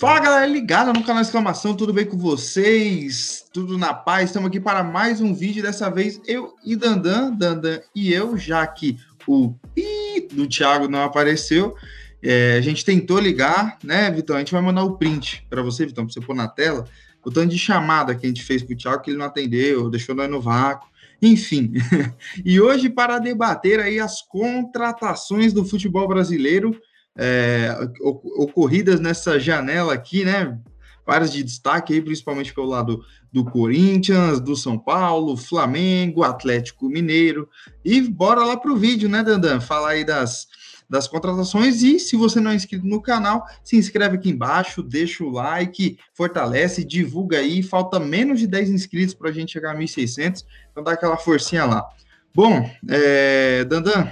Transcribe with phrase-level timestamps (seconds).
[0.00, 3.46] Fala galera ligada no canal Exclamação, tudo bem com vocês?
[3.52, 4.30] Tudo na paz?
[4.30, 8.66] Estamos aqui para mais um vídeo, dessa vez eu e Dandan, Dandan e eu, já
[8.66, 11.76] que o pi do Thiago não apareceu,
[12.20, 14.34] é, a gente tentou ligar, né, Vitão?
[14.34, 16.84] A gente vai mandar o print para você, Vitão, para você pôr na tela,
[17.24, 19.88] o tanto de chamada que a gente fez para o Thiago, que ele não atendeu,
[19.88, 20.88] deixou nós no vácuo,
[21.20, 21.72] enfim.
[22.44, 26.78] e hoje, para debater aí as contratações do futebol brasileiro,
[27.16, 30.58] é, ocorridas nessa janela aqui, né?
[31.04, 37.48] Várias de destaque aí, principalmente pelo lado do Corinthians, do São Paulo, Flamengo, Atlético Mineiro.
[37.84, 39.58] E bora lá pro vídeo, né, Dandan?
[39.58, 40.46] Falar aí das,
[40.88, 41.82] das contratações.
[41.82, 45.98] E se você não é inscrito no canal, se inscreve aqui embaixo, deixa o like,
[46.14, 47.62] fortalece, divulga aí.
[47.62, 51.64] Falta menos de 10 inscritos para a gente chegar a 1.600, então dá aquela forcinha
[51.64, 51.86] lá.
[52.34, 54.10] Bom, é, Dandan,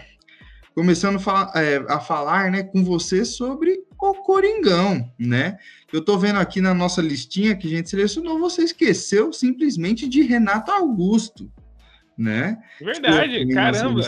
[0.75, 5.57] começando a falar, é, a falar né, com você sobre o Coringão, né?
[5.93, 10.23] Eu tô vendo aqui na nossa listinha que a gente selecionou, você esqueceu simplesmente de
[10.23, 11.51] Renato Augusto,
[12.17, 12.59] né?
[12.81, 14.03] Verdade, caramba.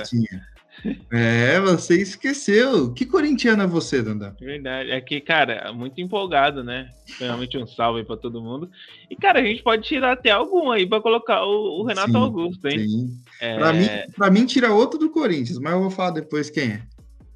[1.10, 2.92] É, você esqueceu.
[2.92, 4.34] Que corintiano é você, Dandan?
[4.40, 4.90] Verdade.
[4.90, 6.90] É que, cara, muito empolgado, né?
[7.18, 8.70] Realmente um salve aí pra todo mundo.
[9.10, 12.16] E, cara, a gente pode tirar até algum aí pra colocar o, o Renato sim,
[12.16, 12.78] Augusto, hein?
[12.78, 13.08] Sim.
[13.40, 13.56] É...
[13.56, 16.82] Pra, mim, pra mim, tira outro do Corinthians, mas eu vou falar depois quem é.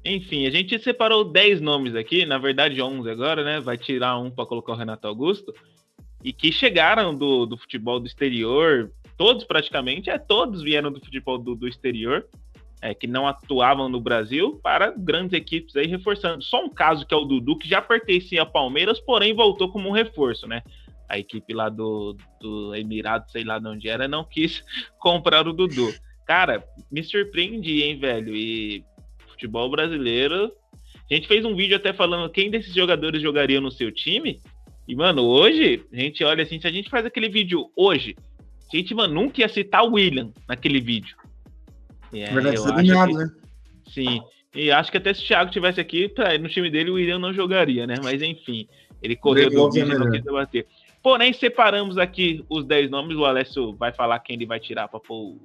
[0.05, 3.59] Enfim, a gente separou 10 nomes aqui, na verdade 11 agora, né?
[3.61, 5.53] Vai tirar um para colocar o Renato Augusto.
[6.21, 11.37] E que chegaram do, do futebol do exterior, todos praticamente, é todos vieram do futebol
[11.37, 12.25] do, do exterior
[12.83, 16.43] é, que não atuavam no Brasil para grandes equipes aí reforçando.
[16.43, 19.87] Só um caso que é o Dudu, que já pertencia ao Palmeiras, porém voltou como
[19.87, 20.61] um reforço, né?
[21.07, 24.65] A equipe lá do, do Emirado, sei lá de onde era, não quis
[24.99, 25.93] comprar o Dudu.
[26.25, 28.35] Cara, me surpreendi, hein, velho?
[28.35, 28.83] E
[29.29, 30.51] futebol brasileiro.
[31.09, 34.41] A gente fez um vídeo até falando quem desses jogadores jogaria no seu time.
[34.85, 38.13] E, mano, hoje, a gente olha assim, se a gente faz aquele vídeo hoje,
[38.73, 41.15] a gente, mano, nunca ia citar o William naquele vídeo.
[42.13, 43.31] É, Verdade, eu acho que, né?
[43.87, 44.21] Sim.
[44.55, 47.17] E acho que até se o Thiago tivesse aqui, pra, no time dele o William
[47.17, 47.95] não jogaria, né?
[48.03, 48.67] Mas enfim,
[49.01, 50.67] ele correu do vídeo e não quis debater.
[51.01, 53.17] Porém, separamos aqui os 10 nomes.
[53.17, 55.41] O Alessio vai falar quem ele vai tirar para pôr o,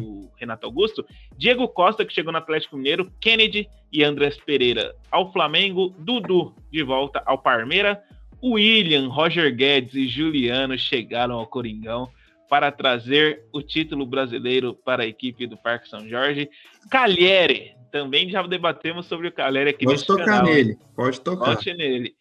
[0.00, 1.04] o Renato Augusto.
[1.36, 3.12] Diego Costa, que chegou no Atlético Mineiro.
[3.20, 5.94] Kennedy e Andrés Pereira ao Flamengo.
[5.98, 8.02] Dudu de volta ao Parmeira.
[8.42, 12.08] William, Roger Guedes e Juliano chegaram ao Coringão
[12.52, 16.50] para trazer o título brasileiro para a equipe do Parque São Jorge.
[16.90, 20.44] Calheri, também já debatemos sobre o Calheri aqui Pode tocar canal.
[20.44, 21.56] nele, pode tocar.
[21.56, 22.14] Pode nele.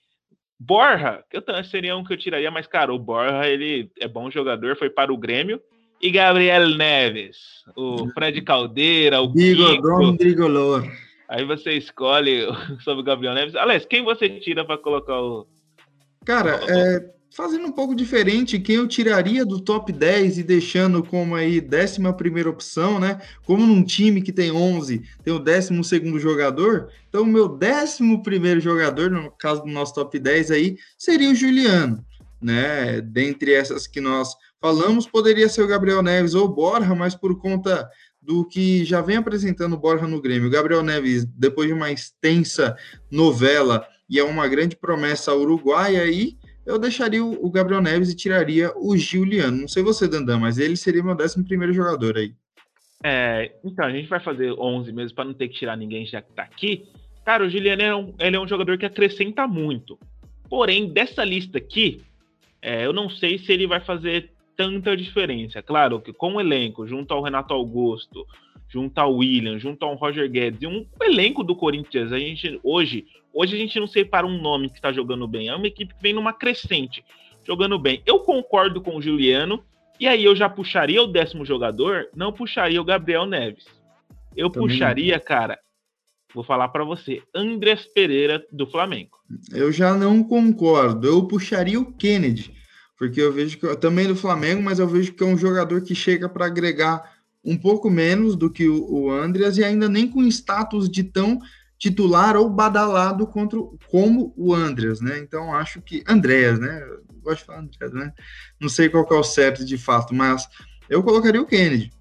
[0.58, 4.32] Borra, que eu seria um que eu tiraria, mas, cara, o Borra, ele é bom
[4.32, 5.62] jogador, foi para o Grêmio.
[6.02, 9.34] E Gabriel Neves, o Fred Caldeira, o
[10.18, 10.90] Trigolor.
[11.28, 12.48] Aí você escolhe
[12.86, 13.56] sobre o Gabriel Neves.
[13.58, 15.46] Aliás, quem você tira para colocar o...
[16.24, 21.34] Cara, é fazendo um pouco diferente, quem eu tiraria do top 10 e deixando como
[21.34, 23.22] aí décima primeira opção, né?
[23.46, 28.22] Como num time que tem 11, tem o décimo segundo jogador, então o meu décimo
[28.22, 32.06] primeiro jogador, no caso do nosso top 10 aí, seria o Juliano,
[32.42, 33.00] né?
[33.00, 37.90] Dentre essas que nós falamos, poderia ser o Gabriel Neves ou Borja, mas por conta
[38.22, 40.48] do que já vem apresentando o Borja no Grêmio.
[40.48, 42.76] O Gabriel Neves, depois de uma extensa
[43.10, 48.72] novela e é uma grande promessa uruguaia aí, eu deixaria o Gabriel Neves e tiraria
[48.76, 49.62] o Juliano.
[49.62, 52.34] Não sei você, Dandan, mas ele seria meu 11 primeiro jogador aí.
[53.04, 56.22] É, então, a gente vai fazer 11 mesmo para não ter que tirar ninguém já
[56.22, 56.88] que tá aqui.
[57.26, 59.98] Cara, o Juliano é um, ele é um jogador que acrescenta muito.
[60.50, 62.02] Porém, dessa lista aqui,
[62.62, 64.32] é, eu não sei se ele vai fazer
[64.64, 65.62] tanta diferença.
[65.62, 68.26] Claro que com o elenco, junto ao Renato Augusto,
[68.70, 73.06] junto ao William, junto ao Roger Guedes e um elenco do Corinthians, a gente hoje
[73.34, 76.02] Hoje a gente não separa um nome que está jogando bem, é uma equipe que
[76.02, 77.04] vem numa crescente,
[77.46, 78.02] jogando bem.
[78.06, 79.64] Eu concordo com o Juliano,
[80.00, 83.66] e aí eu já puxaria o décimo jogador, não puxaria o Gabriel Neves.
[84.36, 85.58] Eu Também puxaria, cara,
[86.34, 89.18] vou falar para você, Andrés Pereira do Flamengo.
[89.54, 92.54] Eu já não concordo, eu puxaria o Kennedy,
[93.02, 95.96] porque eu vejo que também do Flamengo, mas eu vejo que é um jogador que
[95.96, 100.22] chega para agregar um pouco menos do que o, o Andreas e ainda nem com
[100.22, 101.40] status de tão
[101.80, 103.58] titular ou badalado contra,
[103.88, 105.18] como o Andreas, né?
[105.18, 106.80] Então acho que Andreas, né?
[107.12, 108.14] Eu gosto de falar Andreas, né?
[108.60, 110.48] Não sei qual é o certo de fato, mas
[110.88, 111.92] eu colocaria o Kennedy.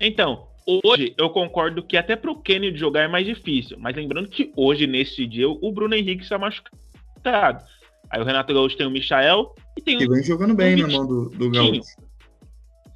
[0.00, 0.46] Então,
[0.84, 4.52] hoje eu concordo que até para o Kennedy jogar é mais difícil, mas lembrando que
[4.56, 7.64] hoje, nesse dia, o Bruno Henrique está machucado.
[8.10, 10.10] Aí o Renato Gaúcho tem o Michael e tem que o.
[10.10, 11.82] vem jogando bem na mão do, do Gaúcho.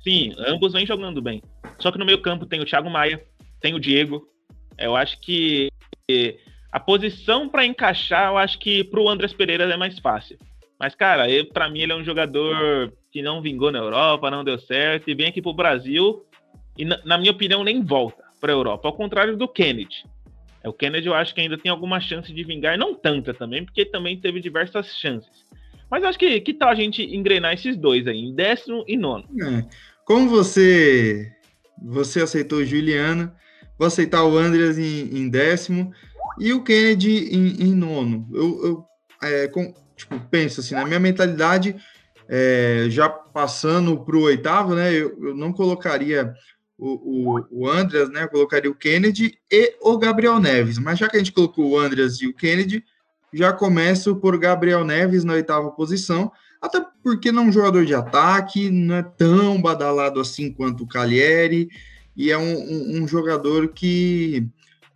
[0.03, 1.43] Sim, ambos vêm jogando bem.
[1.79, 3.23] Só que no meio campo tem o Thiago Maia,
[3.61, 4.27] tem o Diego,
[4.79, 5.71] Eu acho que
[6.71, 10.39] a posição para encaixar, eu acho que para o Andrés Pereira é mais fácil.
[10.79, 14.59] Mas, cara, para mim ele é um jogador que não vingou na Europa, não deu
[14.59, 16.25] certo, e vem aqui pro Brasil
[16.77, 18.89] e, na, na minha opinião, nem volta para a Europa.
[18.89, 20.05] Ao contrário do Kennedy.
[20.63, 23.65] É, o Kennedy eu acho que ainda tem alguma chance de vingar, não tanta também,
[23.65, 25.31] porque também teve diversas chances.
[25.91, 29.25] Mas acho que que tal a gente engrenar esses dois aí, em décimo e nono?
[29.41, 29.65] É.
[30.05, 31.31] Como você
[31.85, 33.35] você aceitou o Juliana,
[33.79, 35.93] vou aceitar o Andreas em, em décimo
[36.39, 38.29] e o Kennedy em, em nono.
[38.33, 38.85] Eu, eu
[39.23, 41.77] é, com, tipo, penso assim, na minha mentalidade,
[42.29, 44.93] é, já passando para o oitavo, né?
[44.93, 46.35] Eu, eu não colocaria
[46.83, 48.25] o, o, o Andreas, né?
[48.25, 50.79] Eu colocaria o Kennedy e o Gabriel Neves.
[50.79, 52.85] Mas já que a gente colocou o Andreas e o Kennedy,
[53.33, 57.95] já começo por Gabriel Neves na oitava posição, até porque não é um jogador de
[57.95, 61.69] ataque, não é tão badalado assim quanto o Cagliari,
[62.17, 64.47] e é um, um, um jogador que,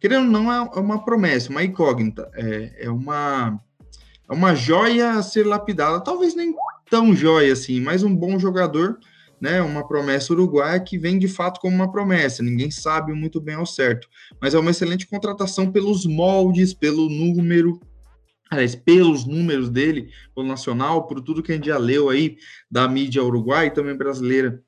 [0.01, 3.61] querendo ou não, é uma promessa, uma incógnita, é, é uma
[4.29, 6.53] é uma joia a ser lapidada, talvez nem
[6.91, 8.99] tão joia assim, mas um bom jogador,
[9.41, 9.61] né?
[9.63, 13.67] Uma promessa uruguaia que vem de fato como uma promessa, ninguém sabe muito bem ao
[13.67, 14.09] certo,
[14.41, 17.81] mas é uma excelente contratação pelos moldes, pelo número,
[18.51, 22.37] aliás, pelos números dele, pelo nacional, por tudo que a gente já leu aí
[22.71, 24.63] da mídia uruguaia e também brasileira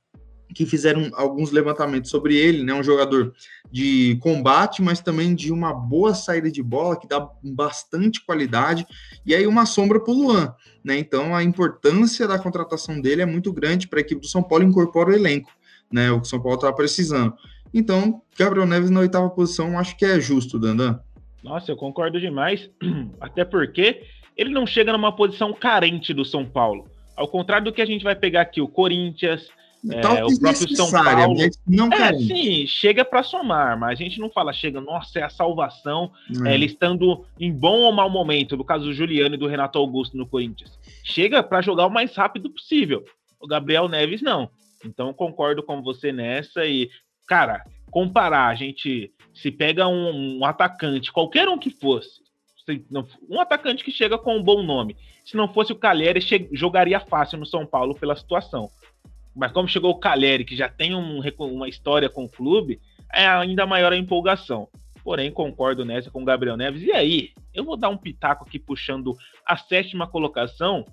[0.54, 2.72] que fizeram alguns levantamentos sobre ele, né?
[2.74, 3.34] Um jogador
[3.70, 8.86] de combate, mas também de uma boa saída de bola, que dá bastante qualidade,
[9.26, 10.98] e aí uma sombra para o Luan, né?
[10.98, 14.64] Então a importância da contratação dele é muito grande para a equipe do São Paulo
[14.64, 15.50] incorporar o elenco,
[15.92, 16.10] né?
[16.10, 17.34] O que o São Paulo estava precisando.
[17.72, 20.98] Então, Gabriel Neves na oitava posição, acho que é justo, Dandan.
[21.42, 22.70] Nossa, eu concordo demais,
[23.20, 24.02] até porque
[24.36, 26.88] ele não chega numa posição carente do São Paulo.
[27.16, 29.48] Ao contrário do que a gente vai pegar aqui, o Corinthians,
[29.90, 31.36] é, o próprio São Paulo.
[31.66, 35.30] Não é, sim, chega para somar, mas a gente não fala, chega, nossa, é a
[35.30, 36.10] salvação,
[36.46, 36.54] é.
[36.54, 40.16] ele estando em bom ou mau momento, no caso do Juliano e do Renato Augusto
[40.16, 40.78] no Corinthians.
[41.04, 43.04] Chega para jogar o mais rápido possível.
[43.40, 44.50] O Gabriel Neves não.
[44.84, 46.90] Então concordo com você nessa e,
[47.26, 52.20] cara, comparar, a gente se pega um, um atacante, qualquer um que fosse,
[53.28, 54.96] um atacante que chega com um bom nome.
[55.24, 56.20] Se não fosse o Calheri,
[56.52, 58.70] jogaria fácil no São Paulo pela situação.
[59.34, 62.80] Mas como chegou o Caleri, que já tem um, uma história com o clube,
[63.12, 64.68] é ainda maior a empolgação.
[65.02, 66.82] Porém, concordo nessa com o Gabriel Neves.
[66.82, 69.16] E aí, eu vou dar um pitaco aqui puxando
[69.46, 70.84] a sétima colocação.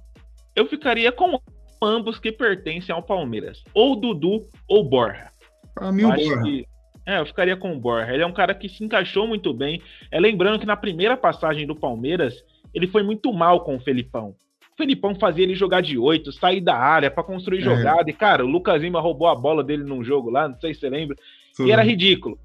[0.56, 1.40] Eu ficaria com
[1.82, 3.64] ambos que pertencem ao Palmeiras.
[3.74, 5.32] Ou Dudu ou Borja.
[5.74, 6.42] Para mim, o Borja.
[6.44, 6.66] Que,
[7.06, 8.14] é, eu ficaria com o Borja.
[8.14, 9.82] Ele é um cara que se encaixou muito bem.
[10.10, 12.34] É lembrando que na primeira passagem do Palmeiras,
[12.74, 14.36] ele foi muito mal com o Felipão.
[14.76, 17.62] O Felipão fazia ele jogar de oito, sair da área para construir é.
[17.62, 18.10] jogada.
[18.10, 20.82] E, cara, o Lucas Lima roubou a bola dele num jogo lá, não sei se
[20.82, 21.16] você lembra.
[21.60, 22.38] E era ridículo.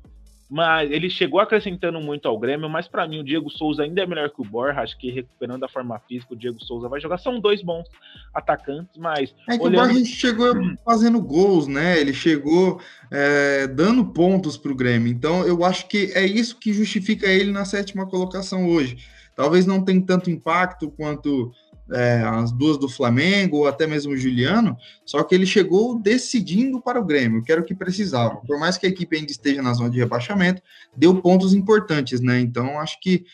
[0.49, 4.07] Mas ele chegou acrescentando muito ao Grêmio, mas para mim o Diego Souza ainda é
[4.07, 4.81] melhor que o Borja.
[4.81, 7.19] Acho que recuperando a forma física, o Diego Souza vai jogar.
[7.19, 7.87] São dois bons
[8.35, 9.33] atacantes, mas.
[9.49, 9.91] É que olhando...
[9.91, 10.53] o Borja chegou
[10.85, 12.01] fazendo gols, né?
[12.01, 12.81] Ele chegou
[13.13, 15.07] é, dando pontos para o Grêmio.
[15.07, 18.99] Então eu acho que é isso que justifica ele na sétima colocação hoje.
[19.37, 21.53] Talvez não tenha tanto impacto quanto
[21.93, 26.81] é, as duas do Flamengo, ou até mesmo o Juliano, só que ele chegou decidindo
[26.81, 28.37] para o Grêmio, que era o que precisava.
[28.47, 30.63] Por mais que a equipe ainda esteja na zona de rebaixamento,
[30.97, 32.41] deu pontos importantes, né?
[32.41, 33.25] Então, acho que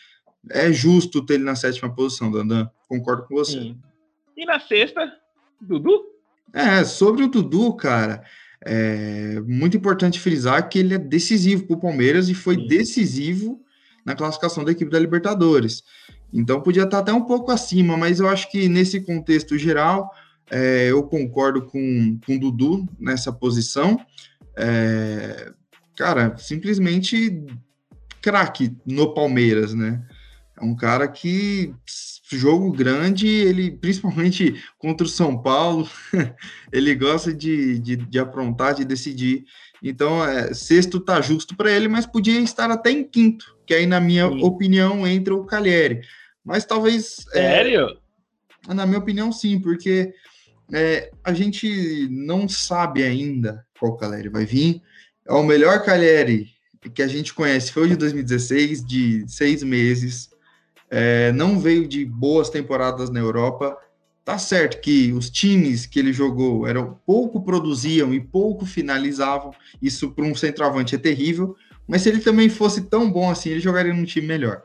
[0.51, 2.69] é justo ter ele na sétima posição, Dandan.
[2.87, 3.59] Concordo com você.
[3.59, 3.77] Sim.
[4.35, 5.11] E na sexta,
[5.61, 6.05] Dudu?
[6.53, 8.23] É, sobre o Dudu, cara,
[8.65, 12.67] é muito importante frisar que ele é decisivo para o Palmeiras e foi Sim.
[12.67, 13.61] decisivo
[14.05, 15.83] na classificação da equipe da Libertadores.
[16.33, 20.11] Então podia estar até um pouco acima, mas eu acho que nesse contexto geral
[20.49, 23.99] é, eu concordo com, com o Dudu nessa posição.
[24.55, 25.51] É,
[25.95, 27.45] cara, simplesmente
[28.21, 30.03] craque no Palmeiras, né?
[30.59, 31.73] É um cara que
[32.29, 35.87] jogo grande, ele principalmente contra o São Paulo,
[36.73, 39.45] ele gosta de, de, de aprontar, de decidir.
[39.89, 43.85] Então, é, sexto tá justo para ele, mas podia estar até em quinto, que aí,
[43.85, 44.43] na minha sim.
[44.43, 46.01] opinião, entra o Calheri.
[46.43, 47.25] Mas talvez.
[47.33, 47.97] É, Sério?
[48.67, 50.13] É, na minha opinião, sim, porque
[50.73, 54.81] é, a gente não sabe ainda qual Caleri vai vir.
[55.25, 56.57] É o melhor Caleri
[56.93, 60.29] que a gente conhece foi o de 2016, de seis meses.
[60.89, 63.77] É, não veio de boas temporadas na Europa.
[64.27, 69.53] Tá certo que os times que ele jogou eram pouco produziam e pouco finalizavam.
[69.81, 71.55] Isso para um centroavante é terrível.
[71.87, 74.63] Mas se ele também fosse tão bom assim, ele jogaria num time melhor,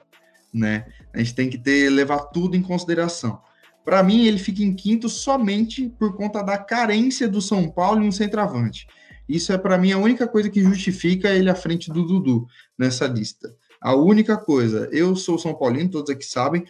[0.52, 0.86] né?
[1.14, 3.40] A gente tem que ter levar tudo em consideração.
[3.84, 8.08] Para mim, ele fica em quinto somente por conta da carência do São Paulo em
[8.08, 8.88] um centroavante.
[9.28, 13.06] Isso é para mim a única coisa que justifica ele à frente do Dudu nessa
[13.06, 13.54] lista.
[13.80, 14.88] A única coisa.
[14.90, 16.64] Eu sou São Paulino, todos aqui sabem,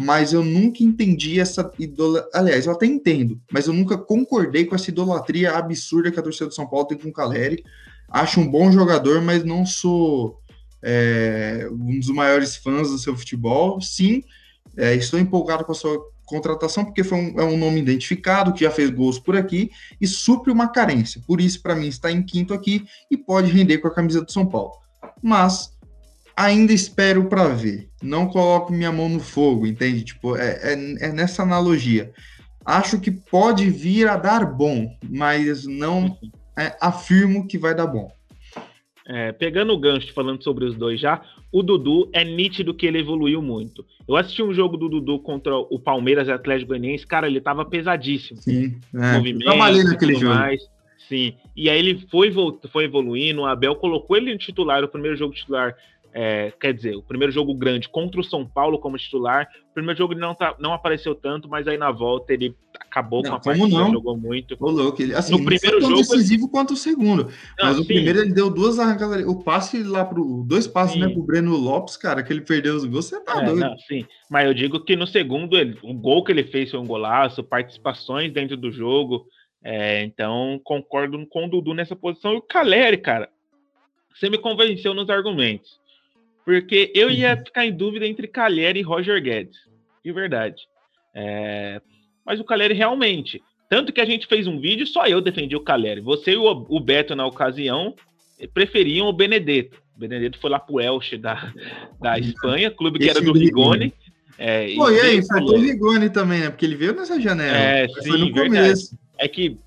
[0.00, 2.30] mas eu nunca entendi essa idolatria.
[2.32, 6.46] Aliás, eu até entendo, mas eu nunca concordei com essa idolatria absurda que a torcida
[6.46, 7.62] do São Paulo tem com o Caleri.
[8.08, 10.40] Acho um bom jogador, mas não sou
[10.82, 13.78] é, um dos maiores fãs do seu futebol.
[13.78, 14.22] Sim,
[14.74, 18.64] é, estou empolgado com a sua contratação, porque foi um, é um nome identificado, que
[18.64, 21.20] já fez gols por aqui e supre uma carência.
[21.26, 24.32] Por isso, para mim, está em quinto aqui e pode render com a camisa do
[24.32, 24.72] São Paulo.
[25.22, 25.76] Mas
[26.34, 27.89] ainda espero para ver.
[28.02, 30.04] Não coloco minha mão no fogo, entende?
[30.04, 32.12] Tipo, é, é, é, nessa analogia.
[32.64, 36.16] Acho que pode vir a dar bom, mas não
[36.58, 38.10] é, afirmo que vai dar bom.
[39.06, 42.98] É, pegando o gancho, falando sobre os dois já, o Dudu é nítido que ele
[43.00, 43.84] evoluiu muito.
[44.06, 47.64] Eu assisti um jogo do Dudu contra o Palmeiras e Atlético Goianiense, cara, ele tava
[47.64, 48.40] pesadíssimo.
[48.40, 49.16] Sim, é.
[49.16, 50.34] movimento, trabalhei naquele jogo.
[50.34, 50.60] Mais.
[51.08, 52.32] Sim, e aí ele foi,
[52.70, 55.74] foi evoluindo, o Abel colocou ele no titular, o primeiro jogo titular
[56.12, 59.48] é, quer dizer, o primeiro jogo grande contra o São Paulo como titular.
[59.70, 63.22] O primeiro jogo ele não, tá, não apareceu tanto, mas aí na volta ele acabou
[63.22, 63.92] não, com a partida, não?
[63.92, 64.56] jogou muito.
[64.58, 66.50] Ô, louco, ele, assim, no primeiro jogo decisivo ele...
[66.50, 67.24] quanto o segundo.
[67.58, 71.00] Não, mas o primeiro ele deu duas arrancadas, o passe lá pro dois passes, sim.
[71.00, 73.60] né, pro Breno Lopes, cara, que ele perdeu os gols, você tá é, doido.
[73.60, 76.80] Não, sim, mas eu digo que no segundo ele, o gol que ele fez foi
[76.80, 79.26] um golaço, participações dentro do jogo.
[79.62, 83.28] É, então concordo com o Dudu nessa posição e o Caleri, cara.
[84.14, 85.79] Você me convenceu nos argumentos.
[86.44, 87.44] Porque eu ia uhum.
[87.44, 89.58] ficar em dúvida entre Caleri e Roger Guedes.
[90.04, 90.62] De verdade.
[91.14, 91.80] É...
[92.24, 93.42] Mas o Caleri realmente.
[93.68, 96.00] Tanto que a gente fez um vídeo, só eu defendi o Caleri.
[96.00, 97.94] Você e o Beto, na ocasião,
[98.52, 99.80] preferiam o Benedetto.
[99.96, 101.52] O Benedetto foi lá pro Elche da,
[102.00, 103.92] da Espanha, clube que Esse era do Rigoni.
[104.38, 106.50] É, Pô, e aí, faltou o Rigoni também, né?
[106.50, 107.56] Porque ele veio nessa janela.
[107.56, 108.48] É, sim, foi no verdade.
[108.48, 108.98] começo.
[109.18, 109.58] É que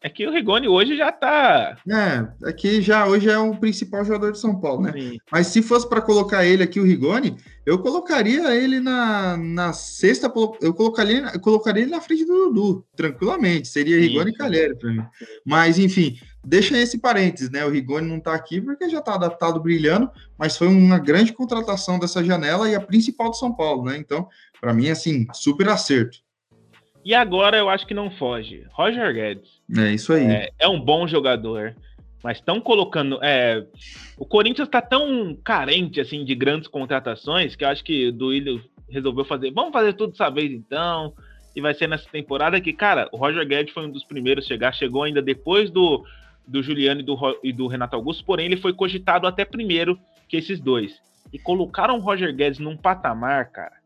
[0.00, 1.76] é que o Rigoni hoje já tá.
[1.90, 4.92] É, aqui é já hoje é o principal jogador de São Paulo, né?
[4.92, 5.18] Sim.
[5.30, 7.36] Mas se fosse para colocar ele aqui, o Rigoni,
[7.66, 12.86] eu colocaria ele na, na sexta, eu colocaria, eu colocaria ele na frente do Dudu,
[12.94, 13.66] tranquilamente.
[13.66, 15.02] Seria Rigoni e Calheri para mim.
[15.44, 17.64] Mas, enfim, deixa esse parênteses, né?
[17.64, 21.98] O Rigoni não tá aqui porque já tá adaptado brilhando, mas foi uma grande contratação
[21.98, 23.96] dessa janela e a principal do São Paulo, né?
[23.96, 24.28] Então,
[24.60, 26.18] para mim, assim, super acerto.
[27.08, 28.66] E agora eu acho que não foge.
[28.70, 29.48] Roger Guedes.
[29.74, 30.26] É isso aí.
[30.26, 31.74] É, é um bom jogador,
[32.22, 33.18] mas estão colocando.
[33.22, 33.64] É,
[34.18, 38.62] o Corinthians está tão carente assim de grandes contratações que eu acho que o Duílio
[38.90, 39.50] resolveu fazer.
[39.52, 41.14] Vamos fazer tudo dessa vez então.
[41.56, 44.48] E vai ser nessa temporada que, cara, o Roger Guedes foi um dos primeiros a
[44.48, 46.04] chegar, chegou ainda depois do,
[46.46, 49.98] do Juliano e do, e do Renato Augusto, porém ele foi cogitado até primeiro
[50.28, 51.00] que esses dois.
[51.32, 53.78] E colocaram o Roger Guedes num patamar, cara,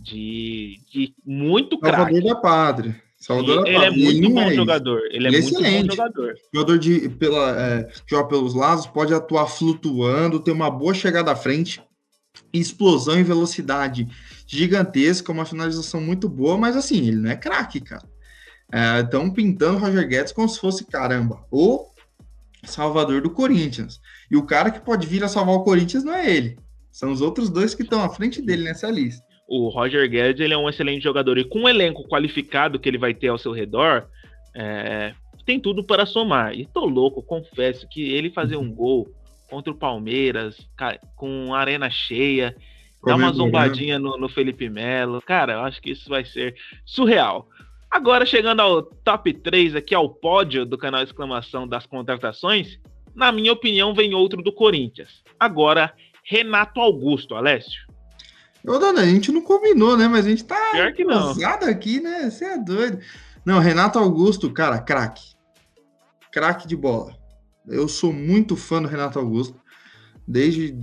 [0.00, 1.96] de, de muito craque.
[1.96, 3.02] Salvador da Pátria.
[3.18, 3.86] Salvador ele, da Pátria.
[3.86, 5.00] é muito ele bom é jogador.
[5.10, 5.86] Ele, é, é muito excelente.
[5.88, 6.34] bom jogador.
[6.54, 11.36] Jogador de pela, é, joga pelos lados, pode atuar flutuando, tem uma boa chegada à
[11.36, 11.82] frente,
[12.52, 14.08] explosão e velocidade
[14.46, 18.08] gigantesca, uma finalização muito boa, mas assim, ele não é craque, cara.
[19.02, 21.86] Estão é, pintando o Roger Guedes como se fosse, caramba, o
[22.64, 24.00] salvador do Corinthians.
[24.30, 26.58] E o cara que pode vir a salvar o Corinthians não é ele.
[26.90, 30.54] São os outros dois que estão à frente dele nessa lista o Roger Guedes ele
[30.54, 33.50] é um excelente jogador e com o elenco qualificado que ele vai ter ao seu
[33.50, 34.06] redor,
[34.54, 35.12] é,
[35.44, 36.54] tem tudo para somar.
[36.54, 39.12] E tô louco, confesso que ele fazer um gol
[39.50, 40.56] contra o Palmeiras,
[41.16, 42.54] com arena cheia,
[43.04, 46.54] dar uma zombadinha no, no Felipe Melo, cara, eu acho que isso vai ser
[46.86, 47.48] surreal.
[47.90, 52.78] Agora, chegando ao top 3 aqui, ao pódio do canal Exclamação das contratações,
[53.12, 55.24] na minha opinião, vem outro do Corinthians.
[55.40, 55.92] Agora,
[56.22, 57.89] Renato Augusto, Alessio.
[58.66, 60.06] Ô, dona, a gente não combinou, né?
[60.08, 61.32] Mas a gente tá Pior que não.
[61.68, 62.30] aqui, né?
[62.30, 62.98] Você é doido.
[63.44, 65.34] Não, Renato Augusto, cara, craque.
[66.30, 67.16] Craque de bola.
[67.66, 69.58] Eu sou muito fã do Renato Augusto.
[70.26, 70.76] Desde,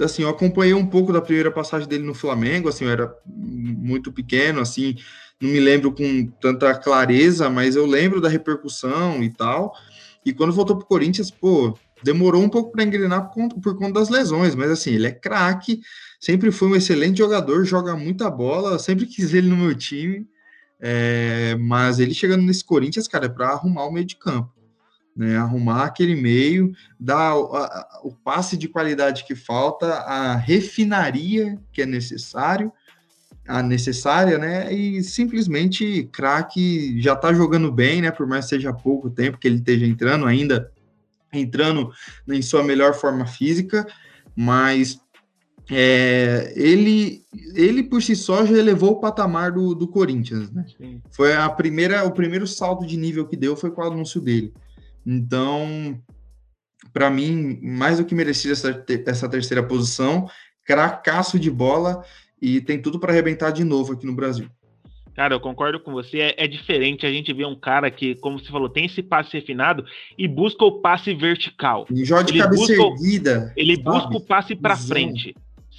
[0.00, 4.10] assim, eu acompanhei um pouco da primeira passagem dele no Flamengo, assim, eu era muito
[4.10, 4.96] pequeno, assim,
[5.40, 9.72] não me lembro com tanta clareza, mas eu lembro da repercussão e tal.
[10.24, 14.00] E quando voltou pro Corinthians, pô, demorou um pouco para engrenar por conta, por conta
[14.00, 15.80] das lesões, mas assim, ele é craque,
[16.20, 20.26] sempre foi um excelente jogador, joga muita bola, sempre quis ele no meu time,
[20.80, 24.52] é, mas ele chegando nesse Corinthians, cara, é para arrumar o meio de campo,
[25.16, 25.36] né?
[25.36, 31.82] Arrumar aquele meio, dar o, a, o passe de qualidade que falta, a refinaria que
[31.82, 32.72] é necessário,
[33.48, 34.72] a necessária, né?
[34.72, 38.12] E simplesmente craque já tá jogando bem, né?
[38.12, 40.70] Por mais que seja pouco tempo que ele esteja entrando ainda,
[41.38, 41.90] entrando
[42.28, 43.86] em sua melhor forma física,
[44.36, 45.00] mas
[45.70, 47.22] é, ele,
[47.54, 50.64] ele por si só já elevou o patamar do, do Corinthians, né?
[50.76, 51.02] Sim.
[51.10, 54.54] Foi a primeira, o primeiro salto de nível que deu foi com o anúncio dele.
[55.04, 56.00] Então,
[56.92, 60.28] para mim, mais do que merecia essa, essa terceira posição,
[60.64, 62.02] cracaço de bola
[62.40, 64.48] e tem tudo para arrebentar de novo aqui no Brasil.
[65.18, 66.20] Cara, eu concordo com você.
[66.20, 69.32] É, é, diferente a gente ver um cara que, como você falou, tem esse passe
[69.32, 69.84] refinado
[70.16, 71.88] e busca o passe vertical.
[71.90, 73.52] E joga de ele cabeça busca, erguida.
[73.56, 73.90] Ele sabe?
[73.90, 75.34] busca o passe para frente.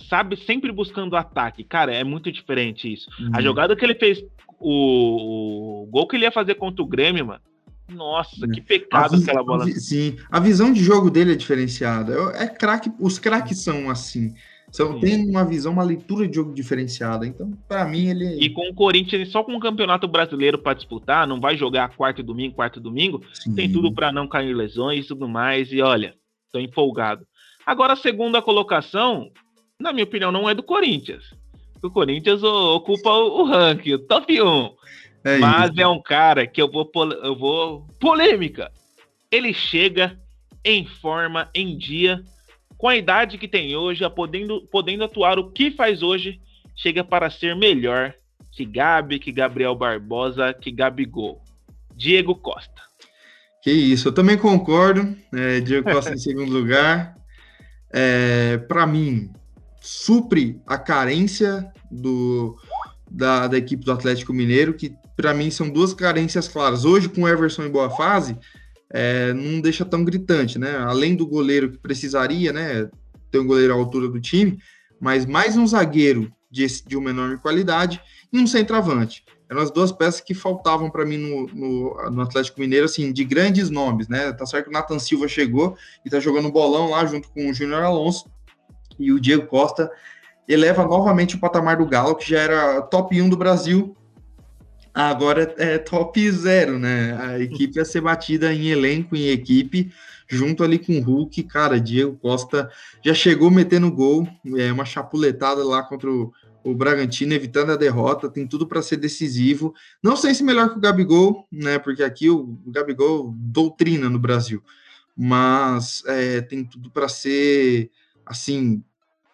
[0.09, 1.63] Sabe, sempre buscando o ataque.
[1.63, 3.09] Cara, é muito diferente isso.
[3.17, 3.29] Uhum.
[3.33, 4.21] A jogada que ele fez,
[4.59, 7.41] o, o, gol que ele ia fazer contra o Grêmio, mano.
[7.87, 9.65] Nossa, que pecado aquela bola.
[9.67, 12.13] sim, a visão de jogo dele é diferenciada.
[12.35, 14.35] É craque, os craques são assim.
[14.71, 17.25] São, tem uma visão, uma leitura de jogo diferenciada.
[17.25, 18.25] Então, para mim, ele.
[18.25, 21.95] É e com o Corinthians, só com o Campeonato Brasileiro para disputar, não vai jogar
[21.95, 23.23] quarto e domingo, quarto e domingo.
[23.33, 23.55] Sim.
[23.55, 25.71] Tem tudo para não cair lesões e tudo mais.
[25.71, 26.13] E olha,
[26.51, 27.25] tô empolgado.
[27.65, 29.31] Agora, a segunda colocação,
[29.79, 31.23] na minha opinião, não é do Corinthians.
[31.81, 34.69] O Corinthians ocupa o, ranking, o top 1.
[35.23, 35.81] É Mas isso.
[35.81, 36.89] é um cara que eu vou,
[37.23, 37.87] eu vou.
[37.99, 38.71] Polêmica!
[39.31, 40.19] Ele chega
[40.63, 42.23] em forma, em dia
[42.79, 46.39] com a idade que tem hoje, podendo, podendo atuar o que faz hoje,
[46.73, 48.15] chega para ser melhor
[48.53, 51.43] que Gabi, que Gabriel Barbosa, que Gabigol.
[51.93, 52.81] Diego Costa.
[53.61, 55.13] Que isso, eu também concordo.
[55.33, 57.15] É, Diego Costa em segundo lugar.
[57.91, 59.29] É, para mim,
[59.81, 62.57] supre a carência do,
[63.11, 66.85] da, da, equipe do Atlético Mineiro, que para mim são duas carências claras.
[66.85, 68.37] Hoje, com o Everson em boa fase,
[68.91, 70.77] é, não deixa tão gritante, né?
[70.77, 72.89] Além do goleiro que precisaria, né?
[73.31, 74.57] Ter um goleiro à altura do time,
[74.99, 78.01] mas mais um zagueiro de, de uma enorme qualidade
[78.33, 79.23] e um centroavante.
[79.49, 83.23] Eram as duas peças que faltavam para mim no, no, no, Atlético Mineiro, assim, de
[83.23, 84.31] grandes nomes, né?
[84.31, 87.53] Tá certo que o Nathan Silva chegou e tá jogando bolão lá junto com o
[87.53, 88.29] Júnior Alonso
[88.99, 89.89] e o Diego Costa
[90.47, 93.95] eleva novamente o patamar do Galo, que já era top 1 do Brasil
[95.07, 97.15] agora é top zero, né?
[97.21, 99.91] A equipe ia ser batida em elenco, em equipe,
[100.27, 101.43] junto ali com o Hulk.
[101.43, 102.69] Cara, Diego Costa
[103.03, 104.27] já chegou metendo gol,
[104.57, 108.97] é uma chapuletada lá contra o, o Bragantino, evitando a derrota, tem tudo para ser
[108.97, 109.73] decisivo.
[110.01, 111.77] Não sei se melhor que o Gabigol, né?
[111.77, 114.63] Porque aqui o, o Gabigol doutrina no Brasil,
[115.15, 117.89] mas é, tem tudo para ser
[118.25, 118.83] assim.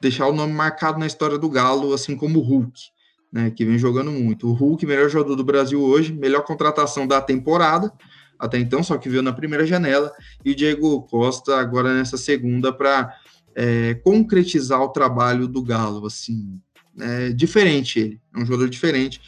[0.02, 2.95] Deixar o nome marcado na história do Galo, assim como o Hulk
[3.36, 4.48] né, que vem jogando muito.
[4.48, 7.92] O Hulk, melhor jogador do Brasil hoje, melhor contratação da temporada,
[8.40, 10.14] até então, só que veio na primeira janela,
[10.46, 13.14] e o Diego Costa agora nessa segunda para
[13.54, 16.62] é, concretizar o trabalho do Galo, assim,
[16.98, 19.20] é diferente ele, é um jogador diferente,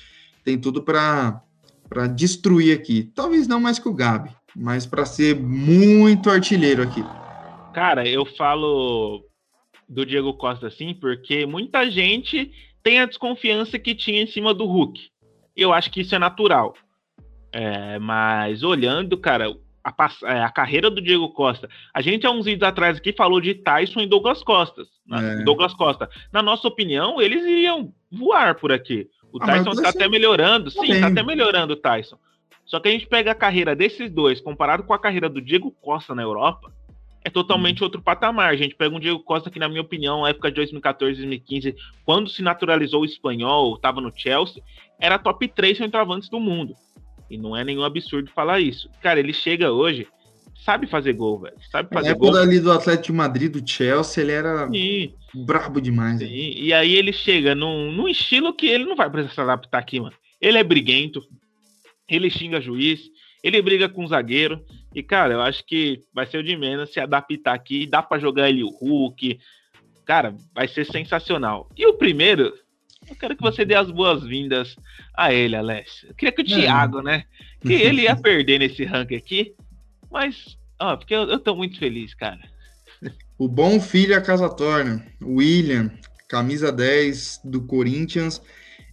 [0.42, 1.42] tem tudo para
[2.16, 7.04] destruir aqui, talvez não mais que o Gabi, mas para ser muito artilheiro aqui.
[7.74, 9.26] Cara, eu falo
[9.88, 12.54] do Diego Costa assim, porque muita gente
[12.88, 15.10] tem a desconfiança que tinha em cima do Hulk.
[15.54, 16.74] Eu acho que isso é natural.
[17.52, 21.68] É, mas olhando, cara, a, é, a, carreira do Diego Costa.
[21.94, 24.84] A gente há uns vídeos atrás aqui falou de Tyson e Douglas Costa.
[25.12, 25.44] É.
[25.44, 26.10] Douglas Costa.
[26.32, 29.10] Na nossa opinião, eles iriam voar por aqui.
[29.34, 30.72] O ah, Tyson está até melhorando.
[30.72, 32.18] Sim, está até melhorando o Tyson.
[32.66, 35.72] Só que a gente pega a carreira desses dois, comparado com a carreira do Diego
[35.82, 36.72] Costa na Europa,
[37.28, 38.50] é totalmente outro patamar.
[38.50, 41.76] A gente pega um Diego Costa que, na minha opinião, na época de 2014, 2015,
[42.06, 44.64] quando se naturalizou o espanhol, estava no Chelsea,
[45.00, 46.74] era top 3 centroavantes do mundo.
[47.30, 48.90] E não é nenhum absurdo falar isso.
[49.02, 50.08] Cara, ele chega hoje,
[50.64, 51.58] sabe fazer gol, velho.
[51.70, 52.36] Sabe fazer gol.
[52.38, 55.14] ali do Atlético de Madrid, do Chelsea, ele era Sim.
[55.46, 56.20] brabo demais.
[56.20, 56.28] Sim.
[56.30, 60.00] E aí ele chega num, num estilo que ele não vai precisar se adaptar aqui,
[60.00, 60.16] mano.
[60.40, 61.22] Ele é briguento,
[62.08, 63.02] ele xinga juiz,
[63.48, 64.64] ele briga com o zagueiro.
[64.94, 67.86] E, cara, eu acho que vai ser o de menos se adaptar aqui.
[67.86, 69.40] Dá para jogar ele o Hulk.
[70.06, 71.70] Cara, vai ser sensacional.
[71.78, 72.54] E o primeiro,
[73.10, 74.76] eu quero que você dê as boas-vindas
[75.16, 76.10] a ele, Alessio.
[76.10, 76.62] Eu queria que o é.
[76.62, 77.24] Thiago, né?
[77.62, 79.56] Que ele ia perder nesse ranking aqui.
[80.12, 82.40] Mas, ó, porque eu, eu tô muito feliz, cara.
[83.38, 85.06] O bom filho a casa torna.
[85.22, 85.92] William,
[86.28, 88.42] camisa 10 do Corinthians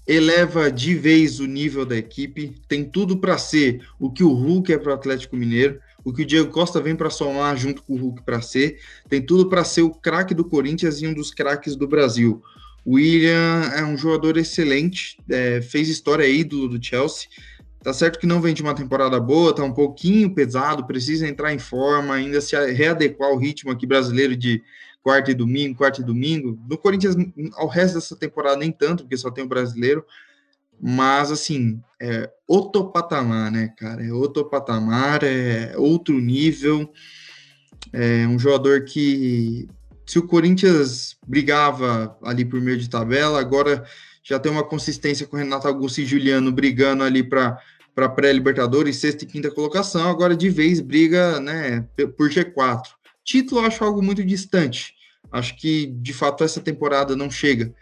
[0.06, 4.72] eleva de vez o nível da equipe, tem tudo para ser o que o Hulk
[4.72, 7.94] é para o Atlético Mineiro, o que o Diego Costa vem para somar junto com
[7.94, 11.30] o Hulk para ser, tem tudo para ser o craque do Corinthians e um dos
[11.30, 12.42] craques do Brasil.
[12.84, 17.28] O William é um jogador excelente, é, fez história aí do, do Chelsea.
[17.82, 21.52] Tá certo que não vem de uma temporada boa, tá um pouquinho pesado, precisa entrar
[21.52, 24.62] em forma, ainda se readequar ao ritmo aqui brasileiro de
[25.04, 26.58] quarta e domingo, quarta e domingo.
[26.66, 27.14] No Corinthians,
[27.56, 30.02] ao resto dessa temporada, nem tanto, porque só tem o brasileiro.
[30.80, 34.02] Mas, assim, é outro patamar, né, cara?
[34.02, 36.90] É outro patamar, é outro nível.
[37.92, 39.68] É um jogador que,
[40.06, 43.84] se o Corinthians brigava ali por meio de tabela, agora
[44.22, 47.58] já tem uma consistência com Renato Augusto e Juliano brigando ali para
[47.94, 51.86] para pré-Libertadores, sexta e quinta colocação, agora de vez briga né,
[52.16, 52.82] por G4.
[53.24, 54.93] Título eu acho algo muito distante.
[55.34, 57.74] Acho que de fato essa temporada não chega,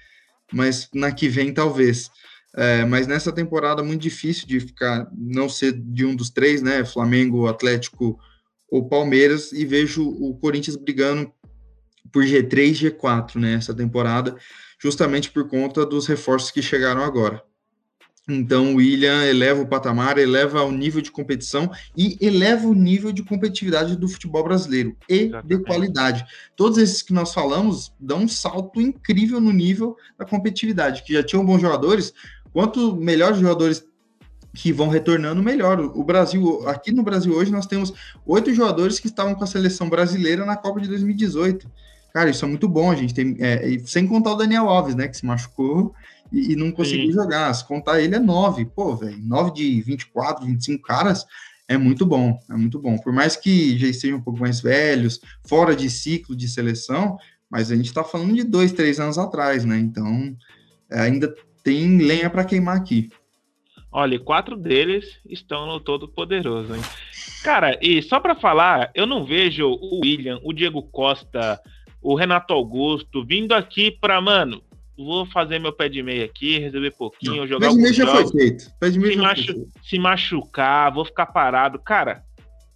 [0.50, 2.10] mas na que vem talvez.
[2.54, 6.82] É, mas nessa temporada muito difícil de ficar, não ser de um dos três, né?
[6.82, 8.18] Flamengo, Atlético
[8.70, 11.30] ou Palmeiras, e vejo o Corinthians brigando
[12.10, 14.34] por G3, G4 nessa né, temporada,
[14.80, 17.42] justamente por conta dos reforços que chegaram agora.
[18.28, 23.10] Então, o William eleva o patamar, eleva o nível de competição e eleva o nível
[23.10, 25.48] de competitividade do futebol brasileiro e Exatamente.
[25.48, 26.24] de qualidade.
[26.54, 31.22] Todos esses que nós falamos dão um salto incrível no nível da competitividade, que já
[31.22, 32.14] tinham bons jogadores.
[32.52, 33.84] Quanto melhores jogadores
[34.54, 35.80] que vão retornando, melhor.
[35.80, 37.92] O Brasil, aqui no Brasil hoje, nós temos
[38.26, 41.68] oito jogadores que estavam com a seleção brasileira na Copa de 2018.
[42.12, 43.36] Cara, isso é muito bom, a gente tem.
[43.40, 45.08] É, sem contar o Daniel Alves, né?
[45.08, 45.94] Que se machucou
[46.32, 47.12] e, e não conseguiu Sim.
[47.12, 47.52] jogar.
[47.54, 48.64] Se contar ele é 9.
[48.66, 51.26] Pô, velho, 9 de 24, 25 caras
[51.68, 52.98] é muito bom, é muito bom.
[52.98, 57.18] Por mais que já estejam um pouco mais velhos, fora de ciclo de seleção,
[57.50, 59.78] mas a gente está falando de dois, três anos atrás, né?
[59.78, 60.36] Então
[60.90, 63.10] é, ainda tem lenha para queimar aqui.
[63.90, 66.80] Olha, quatro deles estão no Todo Poderoso, hein?
[67.44, 71.60] Cara, e só para falar, eu não vejo o William, o Diego Costa,
[72.00, 74.62] o Renato Augusto vindo aqui para, mano,
[74.96, 78.06] vou fazer meu pé de meia aqui, resolver pouquinho, não, jogar pé de meia já
[78.06, 78.70] foi feito.
[78.78, 79.68] Pé de meia se, machu feito.
[79.82, 81.78] se machucar, vou ficar parado.
[81.78, 82.22] Cara,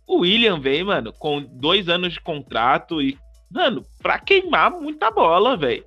[0.07, 3.18] o William veio, mano, com dois anos de contrato e,
[3.50, 5.85] mano, pra queimar muita bola, velho.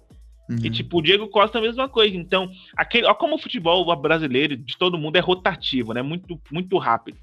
[0.49, 0.57] Uhum.
[0.63, 2.15] E, tipo, o Diego Costa a mesma coisa.
[2.17, 6.01] Então, aquele, ó como o futebol brasileiro de todo mundo é rotativo, né?
[6.01, 7.17] Muito, muito rápido.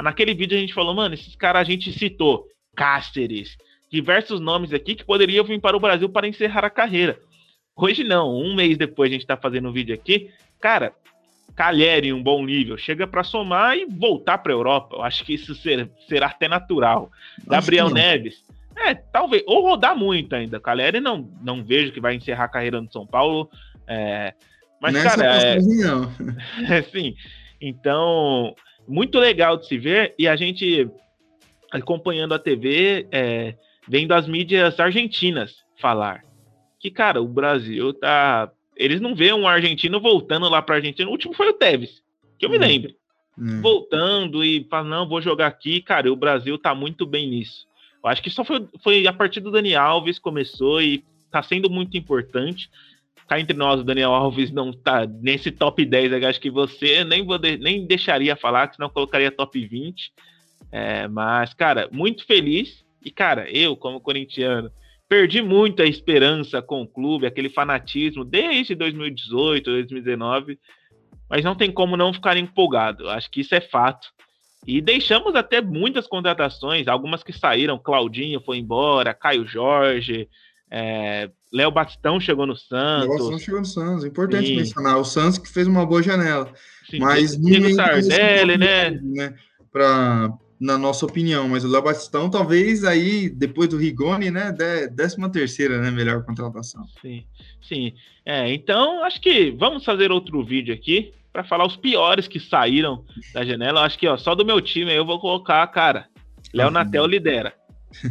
[0.00, 3.56] Naquele vídeo a gente falou, mano, esses caras a gente citou Cáceres,
[3.90, 7.18] diversos nomes aqui que poderiam vir para o Brasil para encerrar a carreira.
[7.76, 10.30] Hoje não, um mês depois a gente tá fazendo um vídeo aqui.
[10.60, 10.92] Cara,
[11.54, 14.96] Calheri em um bom nível, chega para somar e voltar para Europa.
[14.96, 17.10] Eu acho que isso ser, será até natural.
[17.38, 18.42] Acho Gabriel Neves,
[18.76, 20.58] é, talvez, ou rodar muito ainda.
[20.58, 23.50] Caleri não, não vejo que vai encerrar a carreira no São Paulo.
[23.86, 24.32] É,
[24.80, 26.12] mas, Nessa cara, é, não.
[26.68, 27.14] é, sim.
[27.60, 28.54] Então,
[28.88, 30.88] muito legal de se ver e a gente
[31.70, 33.54] acompanhando a TV, é,
[33.88, 36.22] vendo as mídias argentinas falar
[36.82, 38.50] que, cara, o Brasil tá.
[38.76, 41.08] Eles não vêem um argentino voltando lá pra Argentina.
[41.08, 42.02] O último foi o Tevez,
[42.36, 42.60] que eu me hum.
[42.60, 42.94] lembro.
[43.38, 43.62] Hum.
[43.62, 47.66] Voltando e falando, não, vou jogar aqui, cara, o Brasil tá muito bem nisso.
[48.02, 51.70] Eu acho que só foi, foi a partir do Dani Alves começou e tá sendo
[51.70, 52.68] muito importante.
[53.28, 57.04] Cá entre nós, o Daniel Alves não tá nesse top 10, eu acho que você
[57.04, 60.12] nem, vou de, nem deixaria falar, senão colocaria top 20.
[60.72, 62.84] É, mas, cara, muito feliz.
[63.04, 64.70] E, cara, eu, como corintiano,
[65.12, 70.58] perdi muito a esperança com o clube, aquele fanatismo desde 2018, 2019,
[71.28, 73.10] mas não tem como não ficar empolgado.
[73.10, 74.08] Acho que isso é fato.
[74.66, 77.78] E deixamos até muitas contratações, algumas que saíram.
[77.78, 80.30] Claudinho foi embora, Caio Jorge,
[80.70, 83.08] é, Léo Bastão chegou no Santos.
[83.08, 84.56] Léo Bastão chegou no Santos, importante Sim.
[84.56, 84.96] mencionar.
[84.96, 86.50] O Santos que fez uma boa janela.
[86.90, 88.90] Sim, mas Diego Sardelli, né?
[89.02, 89.34] né?
[89.70, 94.52] Para na nossa opinião, mas o Léo Batistão talvez aí, depois do Rigoni, né,
[94.92, 96.84] décima terceira, né, melhor contratação.
[97.00, 97.24] Sim,
[97.60, 97.92] sim.
[98.24, 103.04] É, então, acho que vamos fazer outro vídeo aqui para falar os piores que saíram
[103.34, 103.82] da janela.
[103.82, 106.06] Acho que, ó, só do meu time eu vou colocar, cara,
[106.54, 106.74] Léo uhum.
[106.74, 107.52] Natel lidera.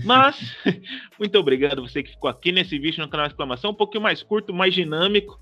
[0.03, 0.53] Mas,
[1.17, 4.53] muito obrigado você que ficou aqui nesse vídeo no canal Exclamação, um pouquinho mais curto,
[4.53, 5.39] mais dinâmico.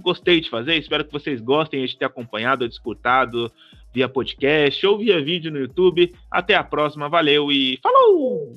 [0.00, 3.50] Gostei de fazer, espero que vocês gostem de ter acompanhado, escutado,
[3.92, 6.14] via podcast ou via vídeo no YouTube.
[6.30, 8.52] Até a próxima, valeu e falou!